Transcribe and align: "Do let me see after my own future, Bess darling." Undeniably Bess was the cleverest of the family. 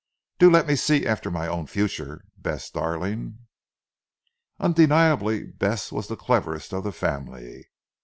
"Do 0.39 0.49
let 0.49 0.65
me 0.65 0.75
see 0.75 1.05
after 1.05 1.29
my 1.29 1.47
own 1.47 1.67
future, 1.67 2.25
Bess 2.35 2.71
darling." 2.71 3.37
Undeniably 4.59 5.43
Bess 5.51 5.91
was 5.91 6.07
the 6.07 6.15
cleverest 6.17 6.73
of 6.73 6.83
the 6.83 6.91
family. 6.91 7.67